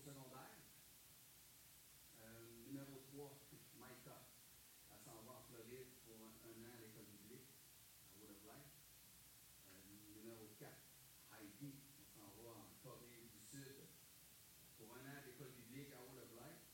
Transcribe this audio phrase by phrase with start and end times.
[0.00, 0.56] au secondaire.
[2.24, 3.36] Euh, numéro 3,
[3.78, 4.16] Maïka.
[4.90, 7.52] Elle s'en va en Floride pour un, un an à l'école biblique,
[8.08, 8.72] à Wood of Life.
[9.68, 10.72] Euh, numéro 4,
[11.36, 11.74] Heidi.
[12.00, 13.76] Elle s'en va en Corée du Sud
[14.78, 16.64] pour un an à l'école biblique à Wood of Life.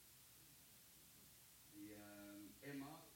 [1.74, 3.10] Et euh, Emma,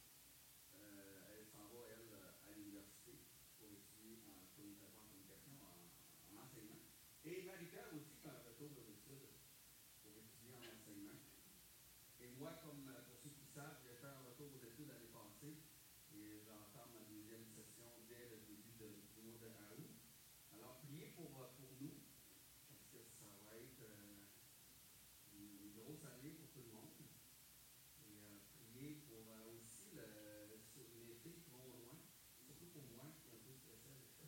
[0.75, 3.15] euh, elle s'en va, elle, euh, à l'université
[3.59, 6.83] pour étudier en communication, en, communication, en, en enseignement.
[7.25, 9.29] Et Marika aussi fait un retour aux études
[10.03, 11.21] pour étudier en enseignement.
[12.21, 15.09] Et moi, comme euh, pour ceux qui savent, j'ai fait un retour aux études l'année
[15.12, 15.56] passée
[16.12, 19.49] et j'entame ma deuxième session dès le début de- du mois de
[19.81, 19.97] août.
[20.53, 21.93] Alors, priez pour, euh, pour nous,
[22.69, 24.25] parce que ça va être euh,
[25.37, 26.97] une grosse année pour tout le monde.
[28.09, 29.21] Et euh, priez pour
[29.53, 32.01] aussi les filles qui vont loin,
[32.41, 34.25] surtout pour moi qui est un peu stressé avec ça.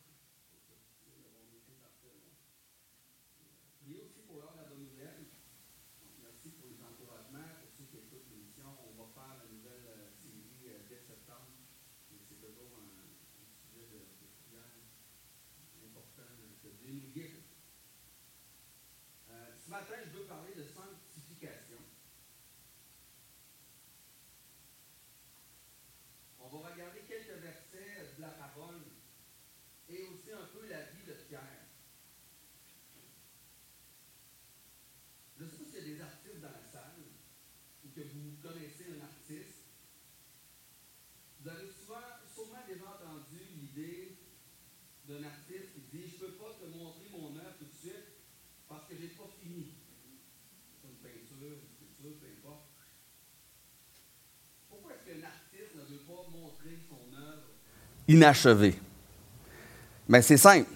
[3.81, 5.27] Priez aussi pour l'heure de la bonne nouvelle.
[6.21, 8.69] Merci pour les encouragements, pour ceux qui écoutent l'émission.
[8.85, 11.57] On va faire la nouvelle série dès septembre.
[12.29, 13.09] C'est toujours un,
[13.49, 14.29] sujet de, de
[15.93, 16.33] important
[17.15, 17.43] guide.
[19.31, 21.79] Euh, ce matin, je veux parler de sanctification.
[26.41, 28.83] On va regarder quelques versets de la parole
[29.89, 31.67] et aussi un peu la vie de Pierre.
[35.39, 37.01] Je sais s'il y a des artistes dans la salle
[37.85, 39.63] ou que vous connaissez un artiste.
[41.41, 42.01] Vous avez souvent,
[42.33, 44.19] sûrement déjà entendu l'idée
[45.05, 48.17] d'un artiste Je ne peux pas te montrer mon œuvre tout de suite
[48.67, 49.67] parce que je n'ai pas fini.
[50.81, 52.65] C'est une peinture, une sculpture, peu importe.
[54.71, 57.43] Pourquoi est-ce qu'un artiste ne veut pas montrer son œuvre?
[58.09, 58.79] Inachevé.
[60.09, 60.71] Mais c'est simple.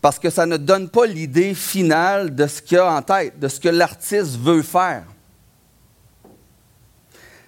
[0.00, 3.48] Parce que ça ne donne pas l'idée finale de ce qu'il a en tête, de
[3.48, 5.04] ce que l'artiste veut faire.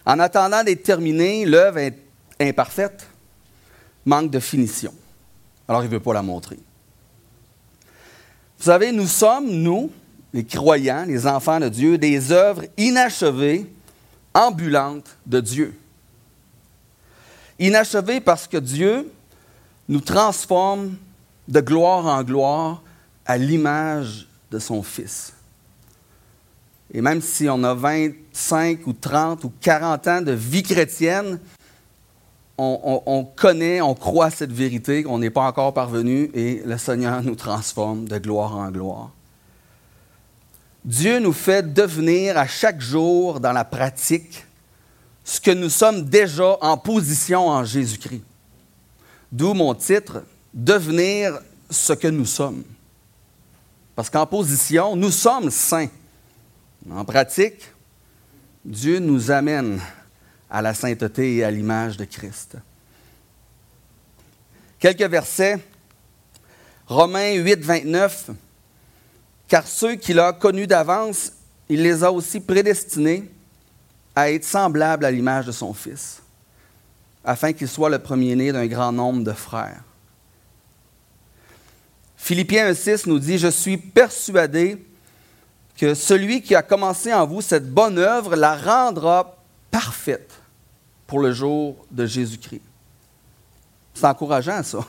[0.04, 1.98] En attendant d'être terminé, l'œuvre est
[2.40, 3.06] imparfaite,
[4.04, 4.92] manque de finition.
[5.68, 6.58] Alors il ne veut pas la montrer.
[8.58, 9.90] Vous savez, nous sommes, nous,
[10.32, 13.70] les croyants, les enfants de Dieu, des œuvres inachevées,
[14.34, 15.78] ambulantes de Dieu.
[17.58, 19.10] Inachevées parce que Dieu
[19.88, 20.96] nous transforme
[21.46, 22.82] de gloire en gloire
[23.26, 25.34] à l'image de son Fils.
[26.92, 31.40] Et même si on a 25 ou 30 ou 40 ans de vie chrétienne,
[32.58, 36.78] on, on- on connaît, on croit cette vérité, qu'on n'est pas encore parvenu et le
[36.78, 39.10] Seigneur nous transforme de gloire en gloire.
[40.84, 44.44] Dieu nous fait devenir à chaque jour dans la pratique
[45.24, 48.22] ce que nous sommes déjà en position en Jésus-Christ.
[49.32, 50.22] D'où mon titre,
[50.52, 52.62] Devenir ce que nous sommes.
[53.96, 55.88] Parce qu'en position, nous sommes saints.
[56.88, 57.72] En pratique,
[58.64, 59.80] Dieu nous amène
[60.50, 62.56] à la sainteté et à l'image de Christ.
[64.78, 65.58] Quelques versets.
[66.86, 68.30] Romains 8, 29.
[69.48, 71.32] Car ceux qu'il a connus d'avance,
[71.68, 73.30] il les a aussi prédestinés
[74.14, 76.22] à être semblables à l'image de son Fils,
[77.24, 79.82] afin qu'il soit le premier-né d'un grand nombre de frères.
[82.16, 84.84] Philippiens 1,6 nous dit Je suis persuadé
[85.76, 89.36] que celui qui a commencé en vous cette bonne œuvre la rendra
[89.70, 90.43] parfaite
[91.06, 92.62] pour le jour de Jésus-Christ.
[93.94, 94.84] C'est encourageant, ça.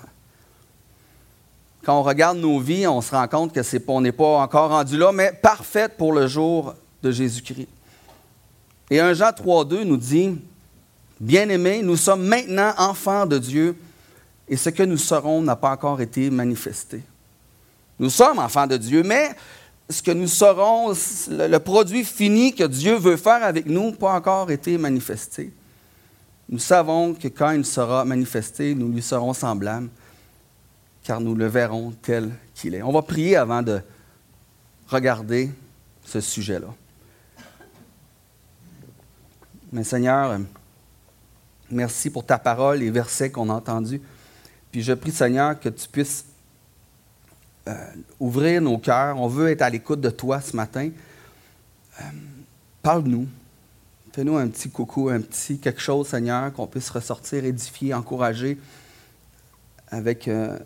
[1.83, 4.97] Quand on regarde nos vies, on se rend compte que c'est n'est pas encore rendu
[4.97, 6.73] là, mais parfaite pour le jour
[7.03, 7.67] de Jésus-Christ.
[8.89, 10.35] Et 1 Jean 3,2 nous dit
[11.19, 13.77] Bien-aimés, nous sommes maintenant enfants de Dieu,
[14.47, 17.03] et ce que nous serons n'a pas encore été manifesté.
[17.99, 19.35] Nous sommes enfants de Dieu, mais
[19.89, 20.93] ce que nous serons,
[21.29, 25.53] le produit fini que Dieu veut faire avec nous, n'a pas encore été manifesté.
[26.47, 29.89] Nous savons que quand il sera manifesté, nous lui serons semblables,
[31.03, 32.83] car nous le verrons tel qu'il est.
[32.83, 33.81] On va prier avant de
[34.87, 35.51] regarder
[36.03, 36.67] ce sujet-là.
[39.71, 40.39] Mais Seigneur,
[41.69, 44.01] merci pour ta parole, les versets qu'on a entendus.
[44.71, 46.25] Puis je prie, Seigneur, que tu puisses
[47.67, 47.73] euh,
[48.19, 49.19] ouvrir nos cœurs.
[49.19, 50.89] On veut être à l'écoute de toi ce matin.
[51.99, 52.03] Euh,
[52.83, 53.27] Parle-nous.
[54.15, 58.57] Fais-nous un petit coucou, un petit quelque chose, Seigneur, qu'on puisse ressortir, édifier, encourager,
[59.89, 60.57] avec euh,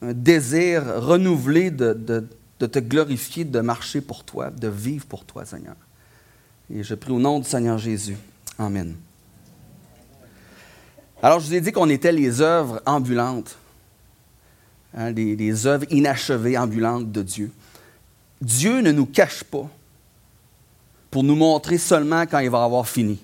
[0.00, 5.44] un désir renouvelé de, de- te glorifier, de marcher pour toi, de vivre pour toi,
[5.44, 5.76] Seigneur.
[6.72, 8.16] Et je prie au nom du Seigneur Jésus.
[8.58, 8.96] Amen.
[11.22, 13.58] Alors, je vous ai dit qu'on était les œuvres ambulantes,
[14.94, 17.50] hein, les œuvres inachevées ambulantes de Dieu.
[18.40, 19.68] Dieu ne nous cache pas
[21.10, 23.22] pour nous montrer seulement quand il va avoir fini.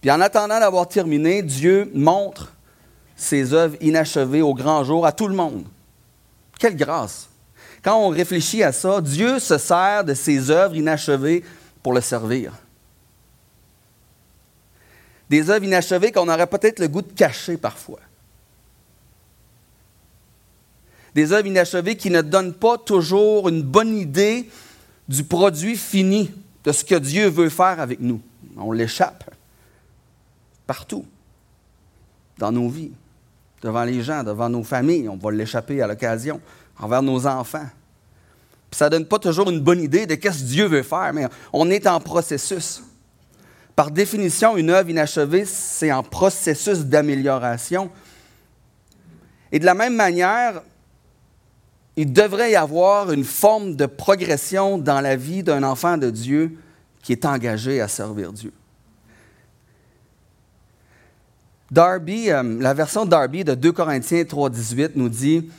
[0.00, 2.52] Puis en attendant d'avoir terminé, Dieu montre
[3.16, 5.64] ses œuvres inachevées au grand jour à tout le monde.
[6.58, 7.28] Quelle grâce!
[7.82, 11.44] Quand on réfléchit à ça, Dieu se sert de ses œuvres inachevées
[11.82, 12.52] pour le servir.
[15.28, 18.00] Des œuvres inachevées qu'on aurait peut-être le goût de cacher parfois.
[21.14, 24.48] Des œuvres inachevées qui ne donnent pas toujours une bonne idée
[25.08, 26.30] du produit fini,
[26.64, 28.20] de ce que Dieu veut faire avec nous.
[28.56, 29.30] On l'échappe
[30.66, 31.04] partout,
[32.38, 32.92] dans nos vies,
[33.62, 35.08] devant les gens, devant nos familles.
[35.08, 36.40] On va l'échapper à l'occasion,
[36.78, 37.66] envers nos enfants.
[38.70, 41.26] ça ne donne pas toujours une bonne idée de ce que Dieu veut faire, mais
[41.52, 42.82] on est en processus.
[43.76, 47.90] Par définition, une œuvre inachevée, c'est en processus d'amélioration.
[49.50, 50.62] Et de la même manière,
[51.96, 56.56] il devrait y avoir une forme de progression dans la vie d'un enfant de Dieu
[57.02, 58.52] qui est engagé à servir Dieu.
[61.70, 65.50] Darby, euh, la version Darby de 2 Corinthiens 3.18 nous dit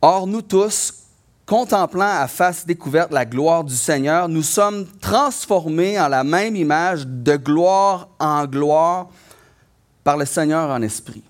[0.00, 0.94] Or, nous tous,
[1.46, 7.06] contemplant à face découverte la gloire du Seigneur, nous sommes transformés en la même image
[7.06, 9.08] de gloire en gloire
[10.02, 11.22] par le Seigneur en esprit.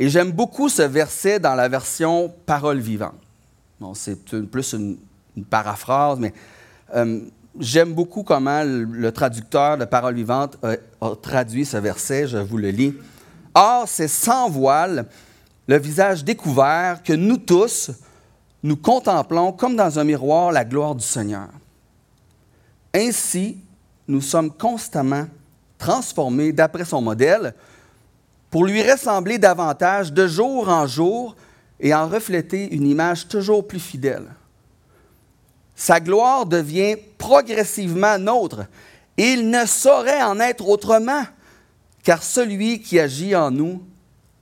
[0.00, 3.20] Et j'aime beaucoup ce verset dans la version parole vivante.
[3.92, 4.18] C'est
[4.50, 4.96] plus une,
[5.50, 6.32] paraphrase, mais
[6.94, 7.20] euh,
[7.58, 12.28] j'aime beaucoup comment le, traducteur de parole vivante a, a, traduit ce verset.
[12.28, 12.94] Je vous le lis.
[13.54, 15.04] Or, c'est sans voile,
[15.68, 17.90] le visage découvert, que nous tous,
[18.62, 21.48] nous contemplons comme dans un miroir la gloire du Seigneur.
[22.94, 23.58] Ainsi,
[24.08, 25.26] nous sommes constamment
[25.76, 27.54] transformés d'après son modèle
[28.50, 31.36] pour lui ressembler davantage de jour en jour
[31.78, 34.26] et en refléter une image toujours plus fidèle.
[35.76, 38.66] Sa gloire devient progressivement nôtre.
[39.16, 41.22] Il ne saurait en être autrement,
[42.02, 43.82] car celui qui agit en nous,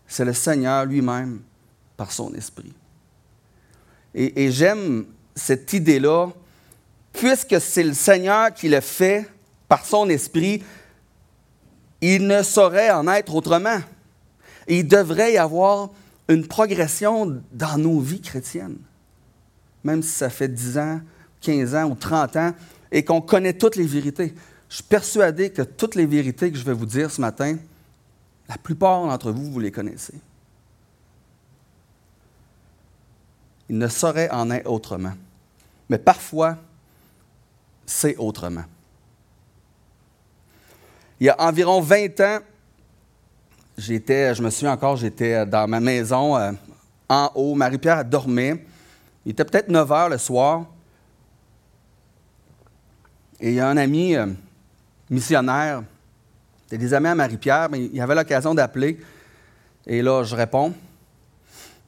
[0.06, 1.40] c'est le Seigneur lui-même
[1.96, 2.72] par son esprit.
[4.14, 6.28] Et, et j'aime cette idée-là,
[7.12, 9.28] puisque c'est le Seigneur qui le fait
[9.69, 10.62] par son esprit,
[12.00, 13.81] il ne saurait en être autrement
[14.76, 15.91] il devrait y avoir
[16.29, 18.79] une progression dans nos vies chrétiennes.
[19.82, 21.00] Même si ça fait 10 ans,
[21.41, 22.55] 15 ans ou 30 ans
[22.91, 24.35] et qu'on connaît toutes les vérités.
[24.69, 27.56] Je suis persuadé que toutes les vérités que je vais vous dire ce matin,
[28.49, 30.15] la plupart d'entre vous, vous les connaissez.
[33.69, 35.12] Il ne saurait en être autrement.
[35.89, 36.56] Mais parfois,
[37.87, 38.65] c'est autrement.
[41.20, 42.39] Il y a environ 20 ans,
[43.79, 46.53] j'étais, je me souviens encore, j'étais dans ma maison euh,
[47.08, 47.55] en haut.
[47.55, 48.65] Marie-Pierre dormait.
[49.25, 50.67] Il était peut-être 9 heures le soir.
[53.41, 54.27] Et il y a un ami euh,
[55.08, 55.82] missionnaire,
[56.65, 58.99] c'était des amis à Marie-Pierre, mais il avait l'occasion d'appeler.
[59.87, 60.75] Et là, je réponds.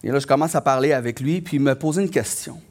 [0.02, 2.62] Et là, je commence à parler avec lui, puis il me pose une question.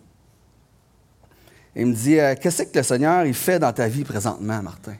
[1.75, 4.95] Il me dit euh, Qu'est-ce que le Seigneur fait dans ta vie présentement, Martin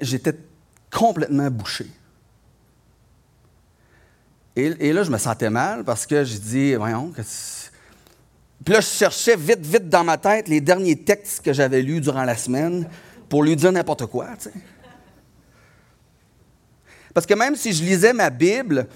[0.00, 0.34] J'étais
[0.96, 1.86] complètement bouché.
[4.56, 7.12] Et, là, je me sentais mal parce que j'ai dit, voyons,
[8.64, 12.00] puis là, je cherchais vite, vite dans ma tête les derniers textes que j'avais lus
[12.00, 12.88] durant la semaine
[13.28, 14.28] pour lui dire n'importe quoi.
[17.12, 18.88] Parce que même si je lisais ma Bible,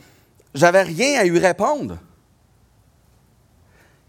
[0.55, 1.99] j'avais rien à lui répondre.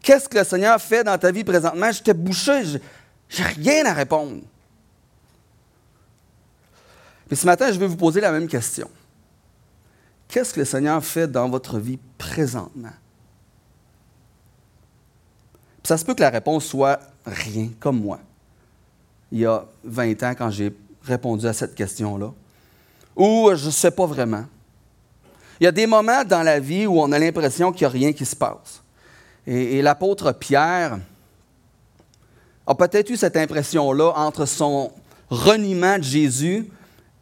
[0.01, 1.91] Qu'est-ce que le Seigneur fait dans ta vie présentement?
[1.91, 2.63] J'étais bouché,
[3.27, 4.41] j'ai rien à répondre.
[7.31, 8.89] Et ce matin, je vais vous poser la même question.
[10.27, 12.91] Qu'est-ce que le Seigneur fait dans votre vie présentement?
[15.83, 18.19] ça se peut que la réponse soit rien, comme moi.
[19.31, 20.73] Il y a 20 ans, quand j'ai
[21.03, 22.31] répondu à cette question-là.
[23.15, 24.45] Ou je ne sais pas vraiment.
[25.59, 27.89] Il y a des moments dans la vie où on a l'impression qu'il n'y a
[27.89, 28.81] rien qui se passe.
[29.45, 30.99] Et l'apôtre Pierre
[32.65, 34.91] a peut-être eu cette impression-là entre son
[35.29, 36.69] reniement de Jésus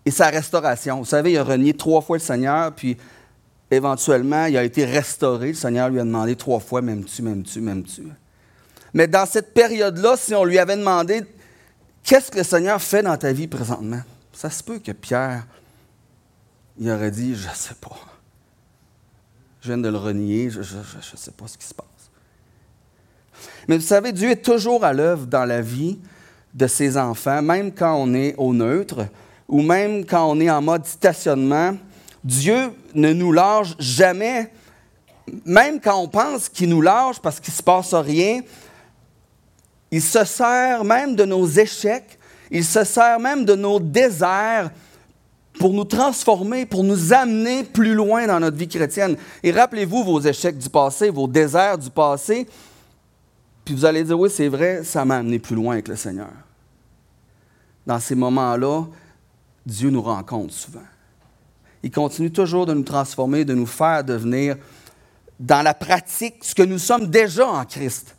[0.09, 0.97] et sa restauration.
[0.97, 2.97] Vous savez, il a renié trois fois le Seigneur, puis
[3.69, 5.49] éventuellement, il a été restauré.
[5.49, 8.07] Le Seigneur lui a demandé trois fois, m'aimes-tu, m'aimes-tu, m'aimes-tu?
[8.91, 11.21] Mais dans cette période-là, si on lui avait demandé,
[12.03, 14.01] qu'est-ce que le Seigneur fait dans ta vie présentement?
[14.33, 15.45] Ça se peut que Pierre,
[16.79, 17.99] il aurait dit, je ne sais pas.
[19.61, 21.85] Je viens de le renier, je ne sais pas ce qui se passe.
[23.67, 25.99] Mais vous savez, Dieu est toujours à l'œuvre dans la vie
[26.55, 29.05] de ses enfants, même quand on est au neutre
[29.49, 31.75] ou même quand on est en mode stationnement.
[32.23, 34.51] Dieu ne nous lâche jamais,
[35.43, 38.41] même quand on pense qu'il nous lâche parce qu'il ne se passe rien.
[39.91, 42.19] Il se sert même de nos échecs,
[42.51, 44.69] il se sert même de nos déserts
[45.59, 49.17] pour nous transformer, pour nous amener plus loin dans notre vie chrétienne.
[49.41, 52.47] Et rappelez-vous vos échecs du passé, vos déserts du passé,
[53.65, 56.31] puis vous allez dire, oui, c'est vrai, ça m'a amené plus loin avec le Seigneur.
[57.85, 58.83] Dans ces moments-là,
[59.65, 60.79] Dieu nous rencontre souvent.
[61.83, 64.57] Il continue toujours de nous transformer, de nous faire devenir,
[65.39, 68.15] dans la pratique, ce que nous sommes déjà en Christ,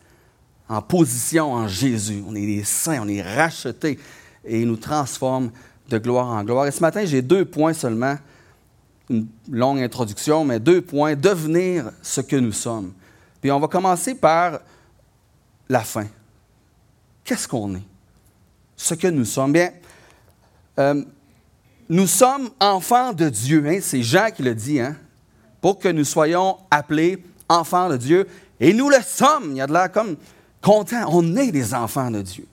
[0.69, 2.25] en position en Jésus.
[2.27, 3.99] On est des saints, on est rachetés,
[4.45, 5.51] et il nous transforme
[5.89, 6.67] de gloire en gloire.
[6.67, 8.17] Et ce matin, j'ai deux points seulement,
[9.11, 12.93] une longue introduction, mais deux points, devenir ce que nous sommes.
[13.41, 14.61] Puis on va commencer par
[15.69, 16.07] la fin.
[17.25, 17.83] Qu'est-ce qu'on est?
[18.77, 19.53] Ce que nous sommes.
[19.53, 19.71] Bien,
[20.79, 21.05] euh,
[21.91, 23.65] nous sommes enfants de Dieu.
[23.67, 23.81] Hein?
[23.83, 24.97] C'est Jean qui le dit, hein?
[25.61, 28.29] pour que nous soyons appelés enfants de Dieu.
[28.61, 29.51] Et nous le sommes.
[29.51, 30.17] Il y a de l'air comme
[30.63, 31.05] content.
[31.09, 32.47] On est des enfants de Dieu.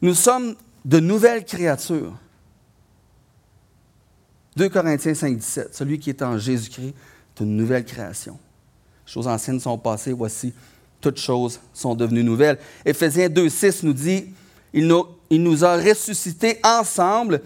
[0.00, 0.54] Nous sommes
[0.84, 2.14] de nouvelles créatures.
[4.56, 5.74] 2 Corinthiens 5, 17.
[5.74, 6.94] Celui qui est en Jésus-Christ
[7.36, 8.38] est une nouvelle création.
[9.06, 10.54] Les choses anciennes sont passées, voici,
[11.00, 12.58] toutes choses sont devenues nouvelles.
[12.84, 14.26] Éphésiens 2, 6 nous dit
[14.72, 17.42] il nous a ressuscités ensemble,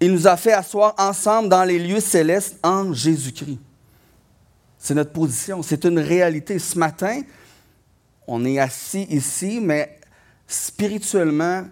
[0.00, 3.58] il nous a fait asseoir ensemble dans les lieux célestes en Jésus-Christ.
[4.78, 6.58] C'est notre position, c'est une réalité.
[6.58, 7.22] Ce matin,
[8.26, 9.98] on est assis ici, mais
[10.46, 11.64] spirituellement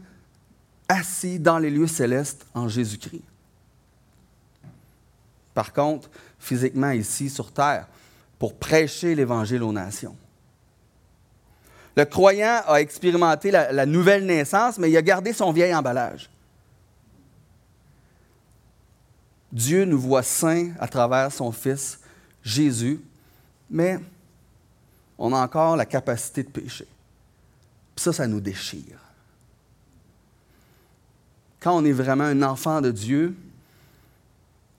[0.89, 3.23] assis dans les lieux célestes en Jésus-Christ.
[5.53, 7.87] Par contre, physiquement ici sur terre,
[8.39, 10.17] pour prêcher l'Évangile aux nations.
[11.97, 16.29] Le croyant a expérimenté la, nouvelle naissance, mais il a gardé son vieil emballage.
[19.55, 22.01] Dieu nous voit saints à travers son Fils
[22.43, 23.01] Jésus,
[23.71, 24.01] mais
[25.17, 26.89] on a encore la capacité de pécher.
[27.95, 28.99] ça, ça nous déchire.
[31.61, 33.35] Quand on est vraiment un enfant de Dieu,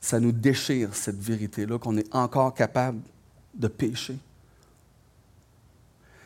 [0.01, 2.99] ça nous déchire cette vérité-là, qu'on est encore capable
[3.53, 4.17] de pécher.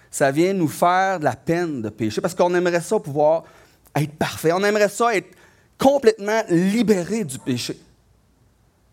[0.10, 3.44] Ça vient nous faire de la peine de pécher parce qu'on aimerait ça pouvoir
[3.96, 4.52] être parfait.
[4.52, 5.30] On aimerait ça être
[5.78, 7.80] complètement libéré du péché.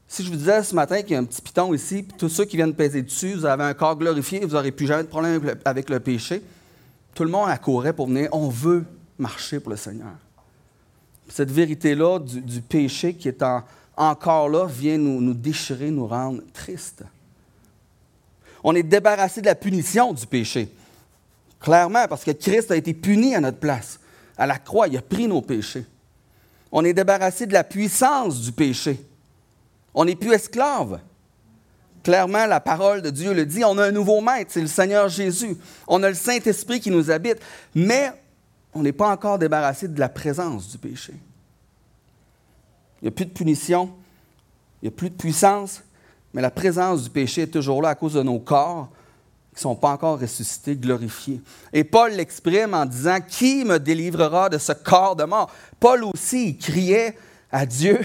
[0.08, 2.44] Si je vous disais ce matin qu'il y a un petit piton ici, tous ceux
[2.44, 5.42] qui viennent peser dessus, vous avez un corps glorifié, vous n'aurez plus jamais de problème
[5.64, 6.42] avec le péché,
[7.14, 8.84] tout le monde accourait pour venir, on veut
[9.18, 10.12] marcher pour le Seigneur.
[11.28, 13.64] Cette vérité-là du, péché qui est en,
[13.96, 17.02] encore là, vient nous, déchirer, nous rendre tristes.
[18.62, 20.68] On est débarrassé de la punition du péché.
[21.58, 23.98] Clairement, parce que Christ a été puni à notre place.
[24.36, 25.84] À la croix, il a pris nos péchés.
[26.70, 29.00] On est débarrassé de la puissance du péché.
[29.96, 31.00] On n'est plus esclave.
[32.04, 33.64] Clairement, la parole de Dieu le dit.
[33.64, 35.56] On a un nouveau maître, c'est le Seigneur Jésus.
[35.88, 37.38] On a le Saint-Esprit qui nous habite.
[37.74, 38.12] Mais
[38.74, 41.14] on n'est pas encore débarrassé de la présence du péché.
[43.00, 43.90] Il n'y a plus de punition,
[44.80, 45.82] il n'y a plus de puissance,
[46.32, 48.88] mais la présence du péché est toujours là à cause de nos corps
[49.50, 51.40] qui ne sont pas encore ressuscités, glorifiés.
[51.72, 55.50] Et Paul l'exprime en disant, Qui me délivrera de ce corps de mort?
[55.80, 57.16] Paul aussi, criait
[57.50, 58.00] à Dieu,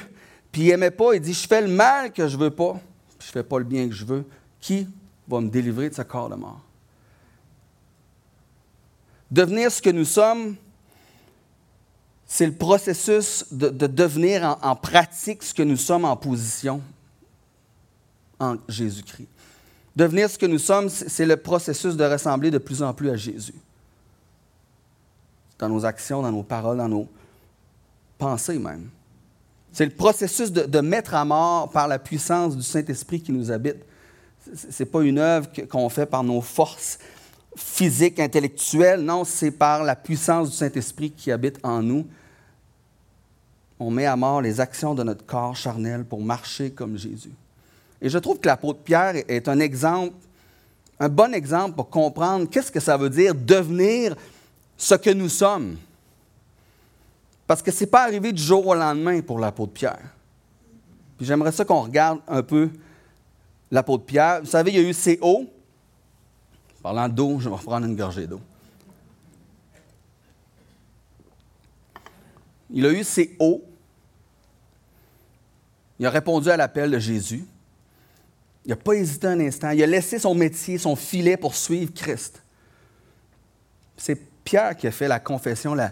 [0.51, 2.74] puis il n'aimait pas, il dit, je fais le mal que je ne veux pas,
[2.74, 4.25] puis je ne fais pas le bien que je veux.
[4.60, 4.88] Qui
[5.27, 6.62] va me délivrer de ce corps de mort?
[9.31, 10.55] Devenir ce que nous sommes,
[12.25, 16.81] c'est le processus de, devenir en, pratique ce que nous sommes en position
[18.39, 19.27] en Jésus-Christ.
[19.96, 23.15] Devenir ce que nous sommes, c'est le processus de ressembler de plus en plus à
[23.15, 23.55] Jésus.
[25.60, 27.08] Dans nos actions, dans nos paroles, dans nos
[28.17, 28.89] pensées même.
[29.71, 33.77] C'est le processus de, mettre à mort par la puissance du Saint-Esprit qui nous habite.
[34.55, 36.99] Ce n'est pas une œuvre qu'on fait par nos forces
[37.55, 39.01] physiques, intellectuelles.
[39.01, 42.05] Non, c'est par la puissance du Saint-Esprit qui habite en nous
[43.81, 47.31] on met à mort les actions de notre corps charnel pour marcher comme Jésus.
[47.99, 50.15] Et je trouve que l'apôtre Pierre est un exemple,
[50.99, 54.15] un bon exemple pour comprendre qu'est-ce que ça veut dire devenir
[54.77, 55.77] ce que nous sommes.
[57.51, 60.15] Parce que ce n'est pas arrivé du jour au lendemain pour l'apôtre Pierre.
[61.17, 62.70] Puis j'aimerais ça qu'on regarde un peu
[63.70, 64.39] l'apôtre Pierre.
[64.39, 65.51] Vous savez, il y a eu ses hauts.
[66.81, 68.39] Parlant d'eau, je vais reprendre une gorgée d'eau.
[72.70, 73.62] Il a eu ses hauts,
[76.00, 77.46] il a répondu à l'appel de Jésus.
[78.63, 79.72] Il n'a pas hésité un instant.
[79.72, 82.41] Il a laissé son métier, son filet pour suivre Christ.
[83.98, 84.15] C'est
[84.46, 85.91] Pierre qui a fait la confession la,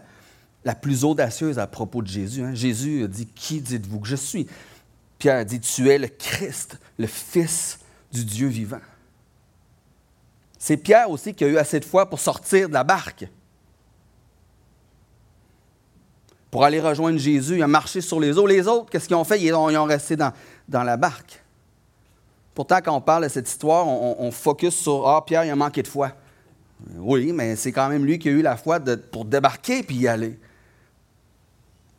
[0.66, 2.44] la plus audacieuse à propos de Jésus.
[2.44, 2.54] hein.
[2.54, 4.48] Jésus a dit Qui dites-vous que je suis?
[5.18, 7.80] Pierre dit Tu es le Christ, le Fils
[8.12, 8.82] du Dieu vivant.
[10.58, 13.28] C'est Pierre aussi qui a eu assez de foi pour sortir de la barque.
[16.52, 18.48] Pour aller rejoindre Jésus, il a marché sur les eaux.
[18.48, 19.40] Les autres, qu'est-ce qu'ils ont fait?
[19.40, 20.34] Ils ont, resté dans,
[20.68, 21.44] dans la barque.
[22.56, 25.84] Pourtant, quand on parle de cette histoire, on, focus sur Ah, Pierre, il a manqué
[25.84, 26.12] de foi.
[26.96, 28.80] Oui, mais c'est quand même lui qui a eu la foi
[29.12, 30.40] pour débarquer puis y aller.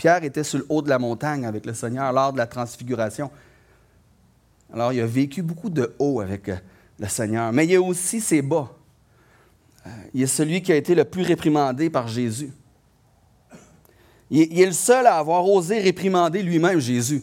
[0.01, 3.31] Pierre était sur le haut de la montagne avec le Seigneur lors de la transfiguration.
[4.73, 6.57] Alors, il a vécu beaucoup de haut avec euh,
[6.99, 8.71] le Seigneur, mais il y a aussi ses bas.
[9.87, 12.51] Euh, Il est celui qui a été le plus réprimandé par Jésus.
[14.31, 17.23] Il est, le seul à avoir osé réprimander lui-même Jésus.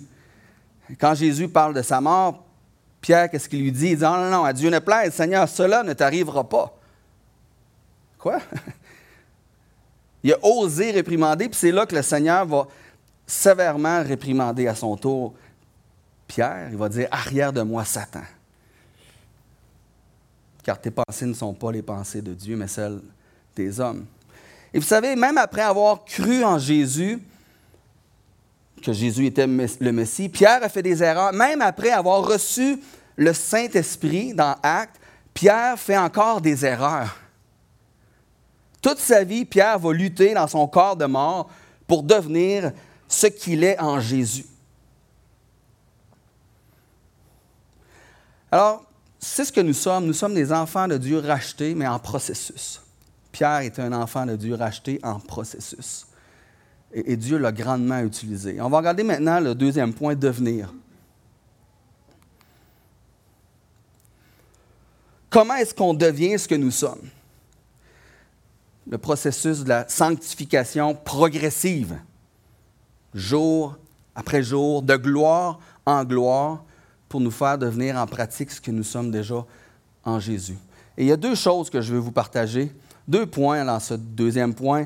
[1.00, 2.46] Quand Jésus parle de sa mort,
[3.02, 3.88] Pierre, qu'est-ce qu'il lui dit?
[3.88, 6.80] Il dit, non, non, non, à Dieu ne plaise, Seigneur, cela ne t'arrivera pas.
[8.20, 8.40] Quoi?
[10.28, 12.68] Il a osé réprimander, puis c'est là que le Seigneur va
[13.26, 15.34] sévèrement réprimander à son tour
[16.28, 16.68] Pierre.
[16.70, 18.24] Il va dire, arrière de moi, Satan.
[20.66, 23.00] Car tes pensées ne sont pas les pensées de Dieu, mais celles
[23.56, 24.06] des hommes.
[24.74, 27.24] Et vous savez, même après avoir cru en Jésus,
[28.84, 31.32] que Jésus était le Messie, Pierre a fait des erreurs.
[31.32, 32.82] Même après avoir reçu
[33.16, 35.00] le Saint-Esprit dans Actes,
[35.34, 37.16] Pierre fait encore des erreurs.
[38.82, 41.50] Toute sa vie, Pierre va lutter dans son corps de mort
[41.88, 42.72] pour devenir
[43.08, 44.46] ce qu'il est en Jésus.
[48.52, 48.84] Alors,
[49.20, 50.06] c'est ce que nous sommes.
[50.06, 52.82] Nous sommes des enfants de Dieu rachetés, mais en processus.
[53.32, 56.08] Pierre est un enfant de Dieu racheté en processus.
[56.94, 58.62] Et, et Dieu l'a grandement utilisé.
[58.62, 60.74] On va regarder maintenant le deuxième point, devenir.
[65.30, 67.10] Comment est-ce qu'on devient ce que nous sommes?
[68.90, 71.98] Le processus de la sanctification progressive,
[73.14, 73.78] jour
[74.16, 76.64] après jour, de gloire en gloire,
[77.08, 79.46] pour nous faire devenir en pratique ce que nous sommes déjà
[80.04, 80.58] en Jésus.
[80.98, 82.74] Et il y a deux choses que je veux vous partager,
[83.08, 84.86] deux points dans ce deuxième point.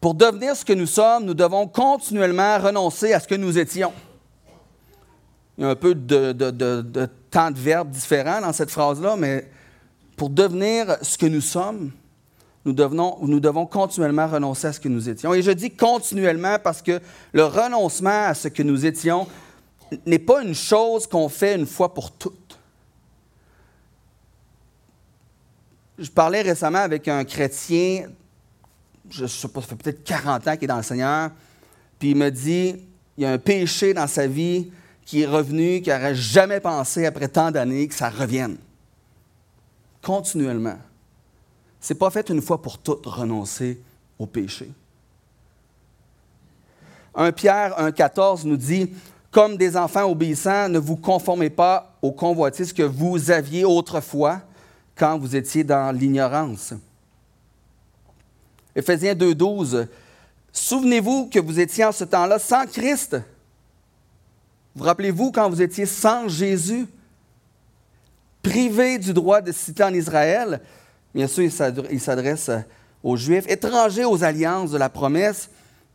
[0.00, 3.92] Pour devenir ce que nous sommes, nous devons continuellement renoncer à ce que nous étions.
[5.58, 9.50] Il y a un peu de, de, temps de verbes différents dans cette phrase-là, mais
[10.16, 11.92] pour devenir ce que nous sommes,
[12.64, 15.32] nous, devons continuellement renoncer à ce que nous étions.
[15.32, 17.00] Et je dis continuellement parce que
[17.32, 19.26] le renoncement à ce que nous étions
[20.04, 22.58] n'est pas une chose qu'on fait une fois pour toutes.
[25.98, 28.08] Je parlais récemment avec un chrétien,
[29.10, 31.30] je ne sais pas, ça fait peut-être 40 ans qu'il est dans le Seigneur,
[31.98, 32.76] puis il me dit,
[33.18, 34.70] il y a un péché dans sa vie
[35.04, 38.56] qui est revenu, qu'il n'aurait jamais pensé après tant d'années que ça revienne.
[40.00, 40.78] Continuellement.
[41.80, 43.80] Ce n'est pas fait une fois pour toutes renoncer
[44.18, 44.70] au péché.
[47.14, 48.92] 1 Pierre 1,14 nous dit
[49.30, 54.40] Comme des enfants obéissants, ne vous conformez pas aux convoitises que vous aviez autrefois
[54.94, 56.74] quand vous étiez dans l'ignorance.
[58.76, 59.88] Éphésiens 2,12
[60.52, 63.16] Souvenez-vous que vous étiez en ce temps-là sans Christ.
[64.74, 66.86] Vous rappelez-vous quand vous étiez sans Jésus,
[68.42, 70.60] privé du droit de citer en Israël
[71.14, 71.44] Bien sûr,
[71.90, 72.50] il s'adresse
[73.02, 75.50] aux Juifs, étrangers aux alliances de la promesse,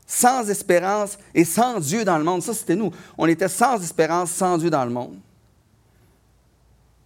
[0.07, 2.41] sans espérance et sans Dieu dans le monde.
[2.41, 2.91] Ça, c'était nous.
[3.17, 5.15] On était sans espérance, sans Dieu dans le monde.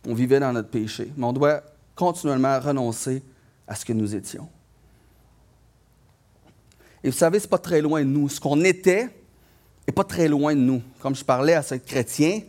[0.07, 1.11] On vivait dans notre péché.
[1.15, 1.61] Mais on doit
[1.95, 3.21] continuellement renoncer
[3.67, 4.47] à ce que nous étions.
[7.03, 8.27] Et vous savez, ce n'est pas très loin de nous.
[8.27, 9.09] Ce qu'on était
[9.87, 10.81] n'est pas très loin de nous.
[10.99, 12.41] Comme je parlais à ce chrétien,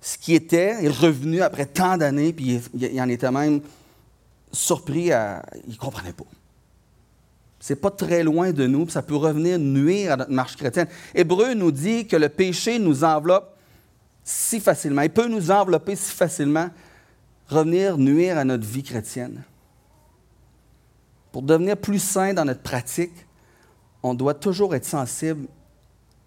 [0.00, 3.60] ce qui était est revenu après tant d'années, puis il en était même
[4.52, 6.24] surpris, à, il ne comprenait pas.
[7.58, 10.88] C'est pas très loin de nous, ça peut revenir nuire à notre marche chrétienne.
[11.14, 13.56] Hébreu nous dit que le péché nous enveloppe
[14.22, 15.02] si facilement.
[15.02, 16.68] Il peut nous envelopper si facilement,
[17.48, 19.42] revenir nuire à notre vie chrétienne.
[21.32, 23.26] Pour devenir plus sain dans notre pratique,
[24.02, 25.46] on doit toujours être sensible,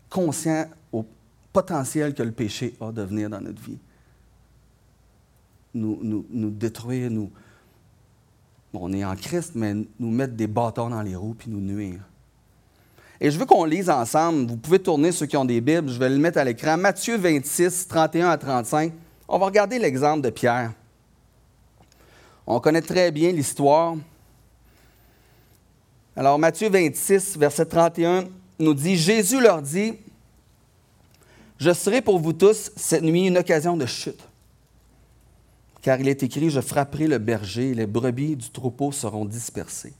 [0.09, 1.05] conscient au
[1.53, 3.79] potentiel que le péché a de venir dans notre vie.
[5.73, 7.31] Nous détruire, nous,
[8.73, 11.99] on est en Christ, mais nous mettre des bâtons dans les roues puis nous nuire.
[13.21, 14.47] Et je veux qu'on lise ensemble.
[14.47, 15.89] Vous pouvez tourner ceux qui ont des Bibles.
[15.89, 16.77] Je vais le mettre à l'écran.
[16.77, 18.93] Matthieu 26, 31 à 35.
[19.27, 20.71] On va regarder l'exemple de Pierre.
[22.47, 23.95] On connaît très bien l'histoire.
[26.15, 28.25] Alors, Matthieu 26, verset 31
[28.57, 29.95] nous dit Jésus leur dit
[31.57, 34.28] Je serai pour vous tous cette nuit une occasion de chute.
[35.81, 39.93] Car il est écrit, je frapperai le berger les brebis du troupeau seront dispersées.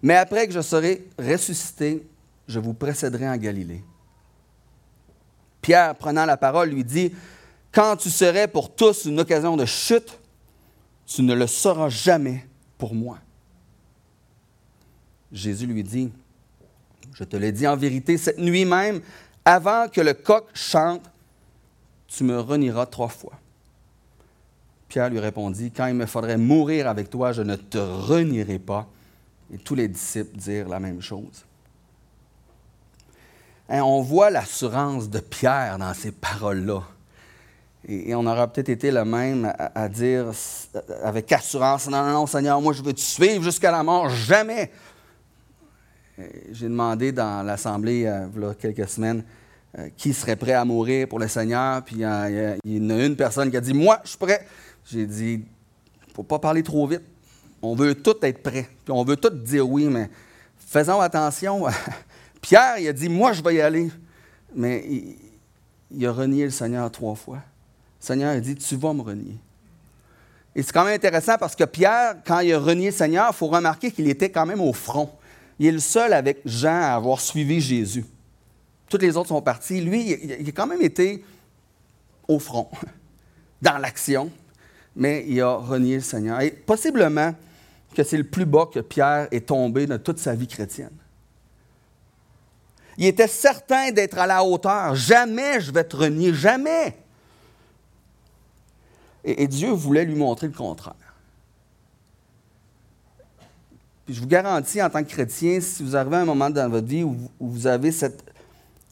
[0.00, 2.06] Mais après que je serai ressuscité,
[2.48, 3.84] je vous précéderai en Galilée.
[5.60, 7.12] Pierre, prenant la parole, lui dit,
[7.70, 10.18] Quand tu serais pour tous une occasion de chute,
[11.06, 12.46] tu ne le seras jamais
[12.78, 13.18] pour moi.
[15.30, 16.10] Jésus lui dit,
[17.14, 19.00] Je te l'ai dit en vérité, cette nuit même,
[19.44, 21.02] avant que le coq chante,
[22.08, 23.34] tu me renieras trois fois.
[24.92, 28.86] Pierre lui répondit, Quand il me faudrait mourir avec toi, je ne te renierai pas.
[29.50, 31.46] Et tous les disciples dirent la même chose.
[33.70, 36.82] Hein, on voit l'assurance de Pierre dans ces paroles-là.
[37.88, 40.26] Et, on aura peut-être été le même à, dire
[41.02, 44.70] avec assurance, non, non, non, Seigneur, moi je veux te suivre jusqu'à la mort, jamais.
[46.50, 49.24] J'ai demandé dans l'Assemblée, euh, il y a quelques semaines,
[49.78, 51.82] euh, qui serait prêt à mourir pour le Seigneur.
[51.82, 54.46] Puis euh, il y, en a une personne qui a dit, moi, je suis prêt.
[54.84, 57.02] J'ai dit, il ne faut pas parler trop vite.
[57.62, 58.68] On veut tout être prêt.
[58.84, 60.10] Puis on veut tout dire oui, mais
[60.58, 61.64] faisons attention.
[62.40, 63.90] Pierre, il a dit, moi, je vais y aller.
[64.54, 64.84] Mais
[65.90, 67.36] il, a renié le Seigneur trois fois.
[67.36, 69.38] Le Seigneur a dit, tu vas me renier.
[70.54, 73.34] Et c'est quand même intéressant parce que Pierre, quand il a renié le Seigneur, il
[73.34, 75.10] faut remarquer qu'il était quand même au front.
[75.58, 78.04] Il est le seul avec Jean à avoir suivi Jésus.
[78.88, 79.80] Toutes les autres sont partis.
[79.80, 81.24] Lui, il a quand même été
[82.28, 82.68] au front,
[83.62, 84.30] dans l'action,
[84.94, 86.40] mais il a renié le Seigneur.
[86.40, 87.34] Et possiblement
[87.94, 90.96] que c'est le plus bas que Pierre est tombé dans toute sa vie chrétienne.
[92.98, 94.94] Il était certain d'être à la hauteur.
[94.94, 96.96] Jamais je vais te renier, jamais.
[99.24, 100.94] Et, Dieu voulait lui montrer le contraire.
[104.04, 106.68] Puis je vous garantis, en tant que chrétien, si vous arrivez à un moment dans
[106.68, 108.24] votre vie où, vous avez cette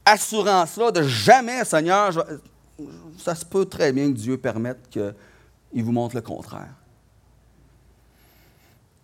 [0.04, 2.26] assurance-là de jamais, Seigneur,
[3.18, 4.78] ça se peut très bien que Dieu permette
[5.72, 6.74] qu'il vous montre le contraire.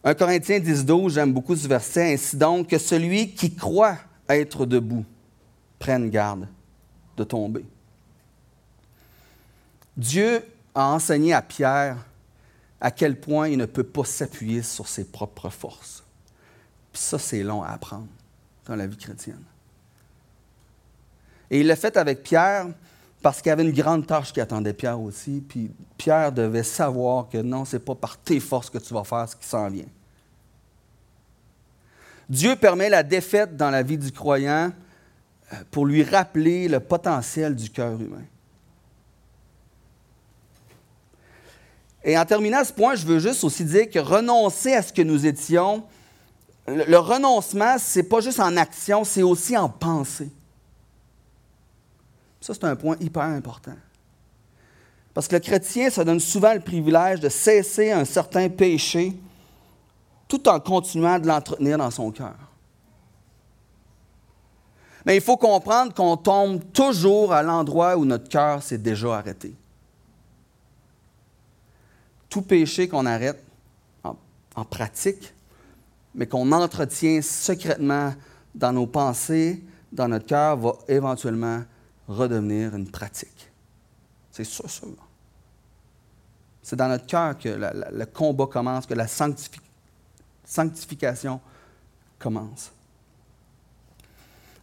[0.04, 2.14] 1 Corinthiens 10, 12, j'aime beaucoup ce verset.
[2.14, 3.98] Ainsi donc, que celui qui croit
[4.28, 5.04] être debout
[5.78, 6.48] prenne garde
[7.16, 7.64] de tomber.
[9.96, 11.96] Dieu a enseigné à Pierre
[12.80, 16.04] à quel point il ne peut pas s'appuyer sur ses propres forces.
[16.92, 18.06] Puis ça, c'est long à apprendre
[18.66, 19.42] dans la vie chrétienne.
[21.50, 22.66] Et il l'a fait avec Pierre
[23.22, 25.42] parce qu'il y avait une grande tâche qui attendait Pierre aussi.
[25.46, 29.04] Puis Pierre devait savoir que non, ce n'est pas par tes forces que tu vas
[29.04, 29.86] faire ce qui s'en vient.
[32.28, 34.72] Dieu permet la défaite dans la vie du croyant
[35.52, 38.24] euh, pour lui rappeler le potentiel du cœur humain.
[42.02, 45.02] Et en terminant ce point, je veux juste aussi dire que renoncer à ce que
[45.02, 45.84] nous étions,
[46.68, 50.30] le, renoncement, ce n'est pas juste en action, c'est aussi en pensée.
[52.46, 53.74] Ça, c'est un point hyper important.
[55.12, 59.18] Parce que le chrétien, ça donne souvent le privilège de cesser un certain péché
[60.28, 62.36] tout en continuant de l'entretenir dans son cœur.
[65.04, 69.52] Mais il faut comprendre qu'on tombe toujours à l'endroit où notre cœur s'est déjà arrêté.
[72.28, 73.42] Tout péché qu'on arrête
[74.04, 74.14] en,
[74.54, 75.34] en pratique,
[76.14, 78.14] mais qu'on entretient secrètement
[78.54, 81.64] dans nos pensées, dans notre cœur, va éventuellement
[82.08, 83.50] redevenir une pratique.
[84.32, 84.88] C'est sûr, sûr.
[86.62, 89.06] C'est dans notre cœur que le combat commence, que la
[90.44, 91.40] sanctification
[92.18, 92.72] commence.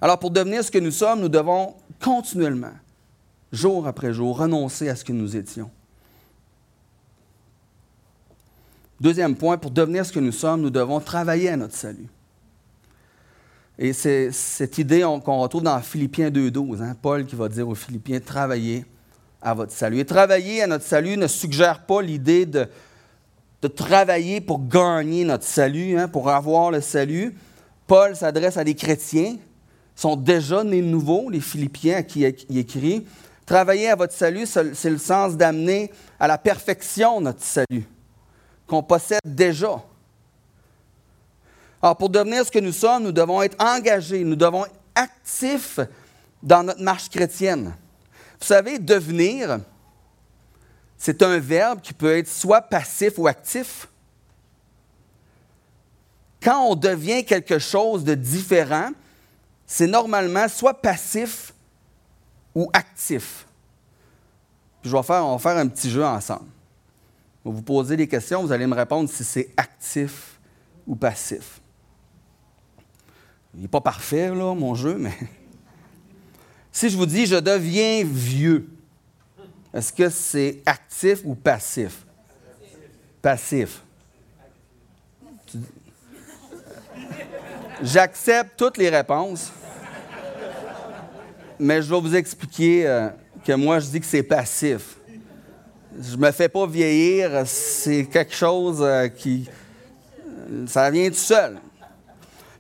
[0.02, 2.74] Alors pour devenir ce que nous sommes, nous devons continuellement,
[3.54, 5.72] jour après jour, renoncer à ce que nous étions.
[9.00, 12.10] Deuxième point, pour devenir ce que nous sommes, nous devons travailler à notre salut.
[13.80, 17.76] Et c'est cette idée qu'on retrouve dans Philippiens 2.12, hein, Paul qui va dire aux
[17.76, 18.86] Philippiens, travaillez
[19.42, 20.00] à votre salut.
[20.00, 22.68] Et travailler à notre salut ne suggère pas l'idée de,
[23.76, 27.36] travailler pour gagner notre salut, hein, pour avoir le salut.
[27.88, 29.38] Paul s'adresse à des chrétiens,
[29.96, 33.06] sont déjà nés nouveaux, les Philippiens à qui il écrit.
[33.46, 37.86] Travailler à votre salut, c'est le sens d'amener à la perfection notre salut,
[38.68, 39.84] qu'on possède déjà.
[41.84, 45.82] Alors, pour devenir ce que nous sommes, nous devons être engagés, nous devons être actifs
[46.42, 47.76] dans notre marche chrétienne.
[48.40, 49.60] Vous savez, devenir,
[50.98, 53.90] c'est un verbe qui peut être soit passif ou actif.
[56.42, 58.92] Quand on devient quelque chose de différent,
[59.66, 61.54] c'est normalement soit passif
[62.56, 63.46] ou actif.
[64.84, 66.48] je vais faire, on va faire un petit jeu ensemble.
[67.44, 70.40] Vous poser des questions, vous allez me répondre si c'est actif
[70.88, 71.60] ou passif.
[73.56, 75.14] Il n'est pas parfait, là, mon jeu, mais.
[76.76, 78.68] Si je vous dis je deviens vieux,
[79.72, 82.04] est-ce que c'est actif ou passif?
[83.22, 83.84] Passif.
[87.82, 89.52] J'accepte toutes les réponses.
[91.60, 93.10] Mais je vais vous expliquer euh,
[93.46, 94.98] que moi, je dis que c'est passif.
[96.00, 99.48] Je me fais pas vieillir, c'est quelque chose euh, qui.
[100.66, 101.60] Ça vient tout seul.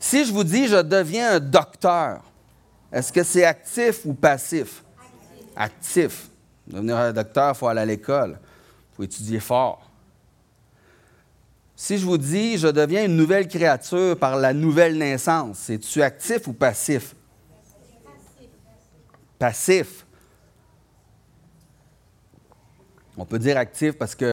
[0.03, 2.21] Si je vous dis je deviens un docteur,
[2.91, 4.83] est-ce que c'est actif ou passif?
[5.55, 6.27] Actif.
[6.67, 8.37] Devenir un docteur, il faut aller à l'école.
[8.37, 9.89] Il faut étudier fort.
[11.73, 16.47] Si je vous dis je deviens une nouvelle créature par la nouvelle naissance, c'est-tu actif
[16.47, 17.15] ou passif?
[19.39, 20.05] Passif.
[23.15, 24.31] On peut dire actif parce que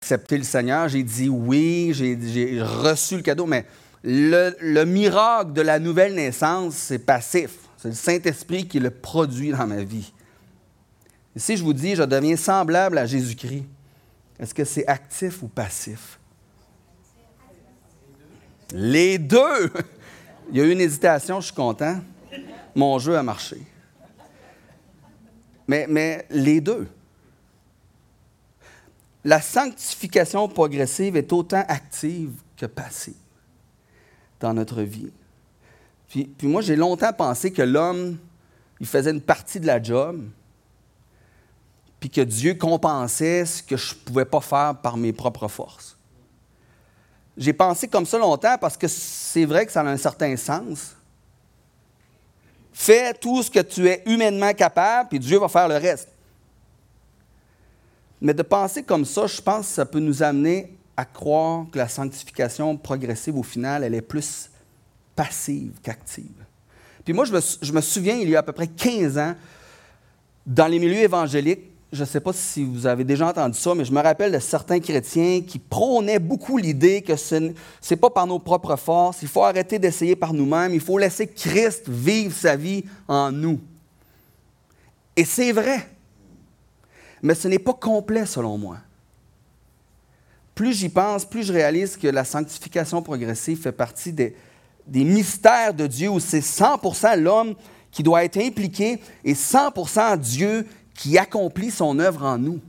[0.00, 3.66] accepté le Seigneur, j'ai dit oui, j'ai reçu le cadeau, mais
[4.02, 7.50] le, le, miracle de la nouvelle naissance, c'est passif.
[7.76, 10.12] C'est le Saint-Esprit qui le produit dans ma vie.
[11.36, 13.64] Si je vous dis je deviens semblable à Jésus-Christ,
[14.38, 16.18] est-ce que c'est actif ou passif?
[18.72, 19.72] Les deux!
[20.50, 22.00] Il y a eu une hésitation, je suis content.
[22.74, 23.58] Mon jeu a marché.
[25.66, 26.88] Mais les deux.
[29.24, 33.14] La sanctification progressive est autant active que passive
[34.42, 35.10] dans notre vie.
[36.08, 38.18] Puis, moi, j'ai longtemps pensé que l'homme,
[38.80, 40.22] il faisait une partie de la job,
[41.98, 45.96] puis que Dieu compensait ce que je ne pouvais pas faire par mes propres forces.
[47.36, 50.96] J'ai pensé comme ça longtemps parce que c'est vrai que ça a un certain sens.
[52.72, 56.08] Fais tout ce que tu es humainement capable, puis Dieu va faire le reste.
[58.20, 61.78] Mais de penser comme ça, je pense que ça peut nous amener à croire que
[61.78, 64.50] la sanctification progressive, au final, elle est plus
[65.14, 66.44] passive qu'active.
[67.04, 69.34] Puis moi, je me, souviens, il y a à peu près 15 ans,
[70.46, 73.84] dans les milieux évangéliques, je ne sais pas si vous avez déjà entendu ça, mais
[73.84, 78.26] je me rappelle de certains chrétiens qui prônaient beaucoup l'idée que ce n'est pas par
[78.26, 82.56] nos propres forces, il faut arrêter d'essayer par nous-mêmes, il faut laisser Christ vivre sa
[82.56, 83.60] vie en nous.
[85.14, 85.86] Et c'est vrai,
[87.20, 88.78] mais ce n'est pas complet selon moi.
[90.54, 94.34] Plus j'y pense, plus je réalise que la sanctification progressive fait partie des,
[94.86, 97.54] mystères de Dieu où c'est 100% l'homme
[97.90, 102.60] qui doit être impliqué et 100% Dieu qui accomplit son œuvre en nous.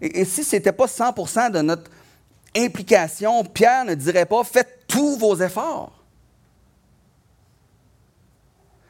[0.00, 1.90] Et, si ce n'était pas 100% de notre
[2.56, 5.92] implication, Pierre ne dirait pas faites tous vos efforts.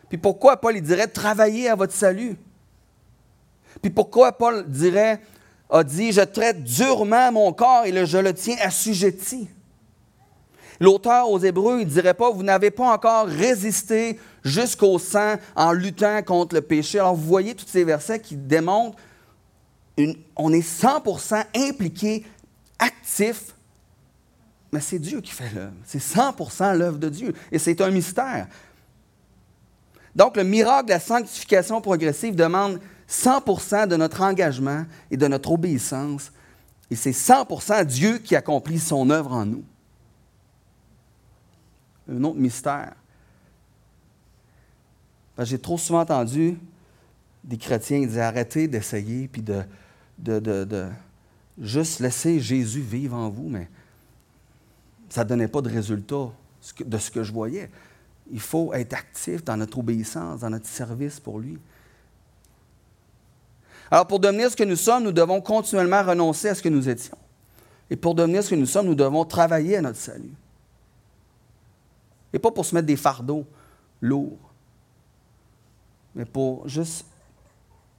[0.08, 2.36] Puis pourquoi Paul dirait travaillez à votre salut?
[3.80, 5.20] Puis pourquoi Paul dirait,
[5.72, 9.48] a dit, je traite durement mon corps et je le tiens assujetti?
[10.78, 15.72] L'auteur aux Hébreux, il ne dirait pas, vous n'avez pas encore résisté jusqu'au sang en
[15.72, 16.98] luttant contre le péché.
[16.98, 18.98] Alors vous voyez tous ces versets qui démontrent
[20.36, 22.24] on est 100% impliqué,
[22.78, 23.54] actif,
[24.72, 25.74] mais c'est Dieu qui fait l'œuvre.
[25.84, 27.34] C'est 100% l'œuvre de Dieu.
[27.50, 28.48] Et c'est un mystère.
[30.16, 32.80] Donc le miracle de la sanctification progressive demande
[33.12, 36.32] 100% de notre engagement et de notre obéissance.
[36.90, 39.64] Et c'est 100% Dieu qui accomplit son œuvre en nous
[42.08, 42.94] un autre mystère.
[45.38, 46.58] J'ai trop souvent entendu
[47.42, 49.62] des chrétiens dire arrêtez d'essayer puis de,
[50.18, 50.88] de, de,
[51.60, 53.68] juste laisser Jésus vivre en vous, mais
[55.08, 56.30] ça ne donnait pas de résultat
[56.84, 57.70] de ce que je voyais.
[58.30, 61.58] Il faut être actif dans notre obéissance, dans notre service pour lui.
[63.92, 66.88] Alors, pour devenir ce que nous sommes, nous devons continuellement renoncer à ce que nous
[66.88, 67.18] étions.
[67.90, 70.32] Et pour devenir ce que nous sommes, nous devons travailler à notre salut.
[72.32, 73.44] Et pas pour se mettre des fardeaux
[74.00, 74.38] lourds,
[76.14, 77.04] mais pour juste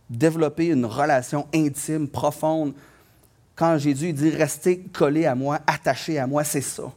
[0.10, 2.74] développer une relation intime, profonde.
[3.56, 6.92] Quand Jésus dit restez collé à moi, attaché à moi, c'est ça.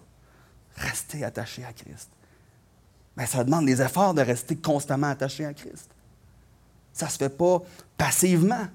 [0.75, 2.09] Rester attaché à Christ.
[3.15, 5.91] Mais ça demande des efforts de rester constamment attaché à Christ.
[6.95, 7.61] Ça ne se fait pas
[7.99, 8.67] passivement.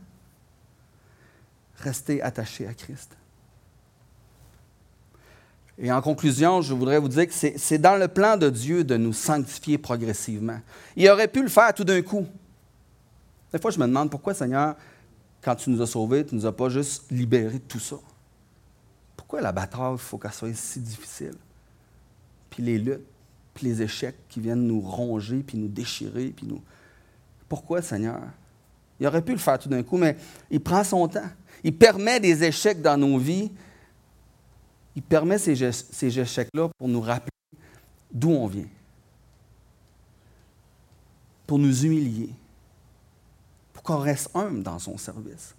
[1.81, 3.17] Rester attaché à Christ.
[5.77, 8.97] Et en conclusion, je voudrais vous dire que c'est dans le plan de Dieu de
[8.97, 10.59] nous sanctifier progressivement.
[10.95, 12.27] Il aurait pu le faire tout d'un coup.
[13.51, 14.75] Des fois, je me demande pourquoi, Seigneur,
[15.41, 17.95] quand tu nous as sauvés, tu ne nous as pas juste libérés de tout ça.
[19.17, 21.35] Pourquoi la bataille, il faut qu'elle soit si difficile?
[22.51, 23.01] Puis les luttes,
[23.53, 26.61] puis les échecs qui viennent nous ronger, puis nous déchirer, puis nous...
[27.49, 28.21] Pourquoi, Seigneur?
[28.99, 30.15] Il aurait pu le faire tout d'un coup, mais
[30.51, 31.29] il prend son temps.
[31.63, 33.51] Il permet des échecs dans nos vies
[34.95, 37.31] il permet ces, échecs-là pour nous rappeler
[38.11, 38.67] d'où on vient,
[41.47, 42.33] pour nous humilier,
[43.73, 45.55] pour qu'on reste humble dans son service.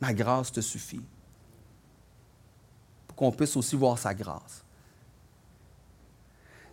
[0.00, 1.02] Ma grâce te suffit,
[3.06, 4.62] pour qu'on puisse aussi voir sa grâce.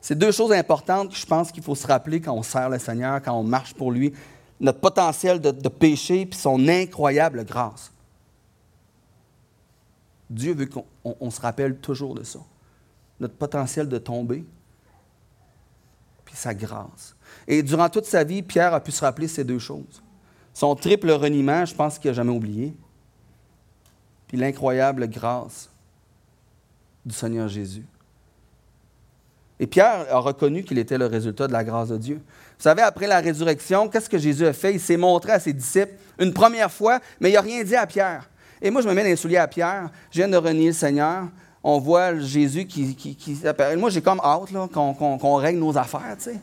[0.02, 2.80] C'est deux choses importantes que je pense qu'il faut se rappeler quand on sert le
[2.80, 4.14] Seigneur, quand on marche pour lui.
[4.62, 7.92] Notre potentiel de, péché puis son incroyable grâce.
[10.30, 12.40] Dieu veut qu'on se rappelle toujours de ça.
[13.20, 14.46] Notre potentiel de tomber,
[16.24, 17.16] puis sa grâce.
[17.48, 20.04] Et durant toute sa vie, Pierre a pu se rappeler ces deux choses.
[20.54, 22.74] Son triple reniement, je pense qu'il n'a jamais oublié.
[24.28, 25.70] Puis l'incroyable grâce
[27.04, 27.86] du Seigneur Jésus.
[29.60, 32.22] Et Pierre a reconnu qu'il était le résultat de la grâce de Dieu.
[32.62, 34.76] Vous savez, après la résurrection, qu'est-ce que Jésus a fait?
[34.76, 37.88] Il s'est montré à ses disciples une première fois, mais il n'a rien dit à
[37.88, 38.30] Pierre.
[38.62, 39.90] Et moi, je me mets dans les souliers à Pierre.
[40.12, 41.24] Je viens de renier le Seigneur.
[41.64, 43.80] On voit Jésus qui, qui, s'appelle.
[43.80, 46.40] Moi, j'ai comme hâte qu'on, règle nos affaires, tu sais.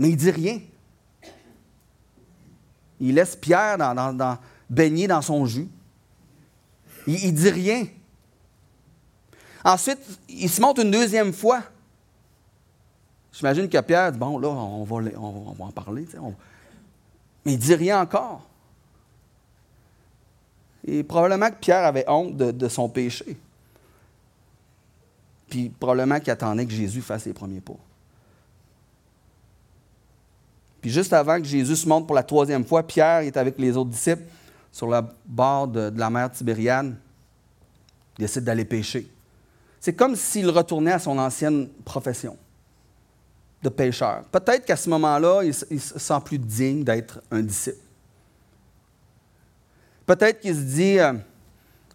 [0.00, 0.58] Mais il dit rien.
[2.98, 5.68] Il laisse Pierre dans, baigner dans son jus.
[7.06, 7.86] Il, ne dit rien.
[9.62, 11.62] Ensuite, il se montre une deuxième fois.
[13.38, 16.08] J'imagine que Pierre dit, bon, là, on va, en parler.
[17.44, 18.42] Mais il ne dit rien encore.
[20.84, 23.36] Et probablement que Pierre avait honte de, son péché.
[25.48, 27.76] Puis probablement qu'il attendait que Jésus fasse les premiers pas.
[30.80, 33.76] Puis juste avant que Jésus se montre pour la troisième fois, Pierre est avec les
[33.76, 34.24] autres disciples
[34.72, 36.96] sur le bord de, de la mer Tibériade.
[38.18, 39.08] Il décide d'aller pêcher.
[39.78, 42.36] C'est comme s'il retournait à son ancienne profession
[43.62, 44.24] de pêcheur.
[44.30, 47.78] Peut-être qu'à ce moment-là, il, se sent plus digne d'être un disciple.
[50.06, 51.12] Peut-être qu'il se dit, euh,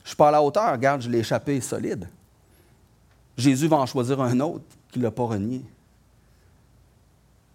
[0.04, 2.08] je suis pas à la hauteur, regarde, je l'ai échappé solide.
[3.38, 5.64] Jésus va en choisir un autre qui ne l'a pas renié.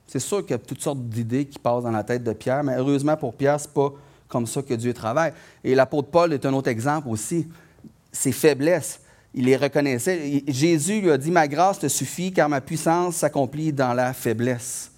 [0.06, 2.64] C'est sûr qu'il y a toutes sortes d'idées qui passent dans la tête de Pierre,
[2.64, 3.92] mais heureusement pour Pierre, ce n'est pas
[4.26, 5.32] comme ça que Dieu travaille.
[5.62, 7.46] Et l'apôtre Paul est un autre exemple aussi.
[8.10, 9.00] Ses faiblesses
[9.38, 10.42] il les reconnaissait.
[10.48, 14.90] Jésus lui a dit, ma grâce te suffit car ma puissance s'accomplit dans la faiblesse.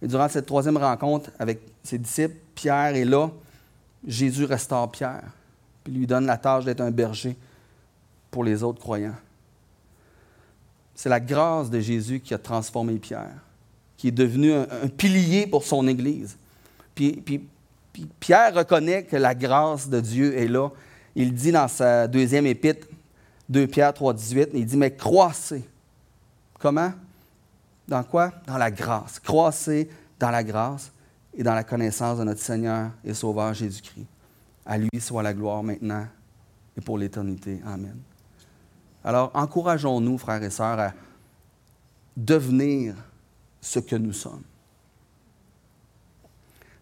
[0.00, 3.32] Et durant cette troisième rencontre avec ses disciples, Pierre est là.
[4.06, 5.24] Jésus restaure Pierre,
[5.82, 7.36] puis lui donne la tâche d'être un berger
[8.30, 9.16] pour les autres croyants.
[10.94, 13.42] C'est la grâce de Jésus qui a transformé Pierre,
[13.96, 16.36] qui est devenu un, pilier pour son Église.
[16.94, 17.44] puis
[18.20, 20.70] Pierre reconnaît que la grâce de Dieu est là
[21.14, 22.86] il dit dans sa deuxième épître,
[23.48, 25.68] 2 Pierre 3, 18, il dit, mais croissez.
[26.58, 26.92] Comment?
[27.86, 28.32] Dans quoi?
[28.46, 29.18] Dans la grâce.
[29.18, 30.92] Croissez dans la grâce
[31.34, 34.06] et dans la connaissance de notre Seigneur et Sauveur Jésus-Christ.
[34.64, 36.06] À lui soit la gloire maintenant
[36.76, 37.60] et pour l'éternité.
[37.66, 37.96] Amen.
[39.04, 40.92] Alors, encourageons-nous, frères et sœurs, à
[42.16, 42.94] devenir
[43.60, 44.42] ce que nous sommes.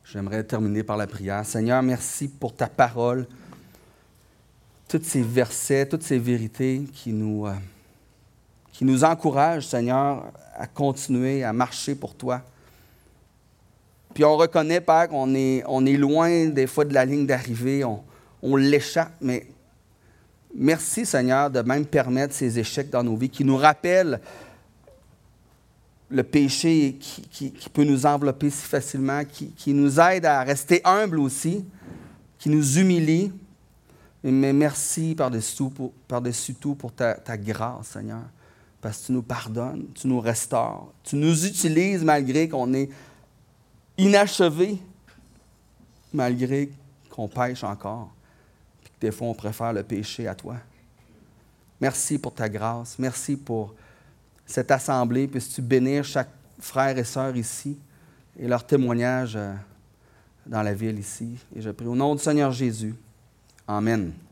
[0.04, 1.46] J'aimerais terminer par la prière.
[1.46, 3.26] Seigneur, merci pour ta parole
[4.90, 7.54] tous ces versets, toutes ces vérités qui nous, euh,
[8.72, 10.24] qui nous encouragent, Seigneur,
[10.56, 12.42] à continuer à marcher pour toi.
[14.12, 17.84] Puis on reconnaît, Père, qu'on est, on est loin des fois de la ligne d'arrivée,
[17.84, 18.02] on,
[18.42, 19.46] on l'échappe, mais
[20.52, 24.20] merci, Seigneur, de même permettre ces échecs dans nos vies qui nous rappellent
[26.08, 30.80] le péché qui, qui, peut nous envelopper si facilement, qui, qui nous aide à rester
[30.84, 31.64] humbles aussi,
[32.40, 33.30] qui nous humilie,
[34.22, 38.22] mais merci par-dessus tout, pour, ta, grâce, Seigneur,
[38.80, 42.90] parce que tu nous pardonnes, tu nous restaures, tu nous utilises malgré qu'on est
[43.96, 44.78] inachevé,
[46.12, 46.70] malgré
[47.08, 48.10] qu'on pêche encore,
[48.82, 50.56] puis que des fois on préfère le péché à toi.
[51.80, 53.74] Merci pour ta grâce, merci pour
[54.44, 57.78] cette assemblée, puisses-tu bénir chaque frère et sœur ici
[58.38, 59.54] et leur témoignage euh,
[60.46, 61.36] dans la ville ici.
[61.54, 62.94] Et je prie au nom du Seigneur Jésus.
[63.70, 64.29] Amen.